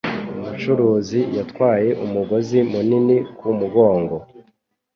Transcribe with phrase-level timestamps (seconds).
[0.39, 4.15] Umucuruzi yatwaye umugozi munini ku mugongo.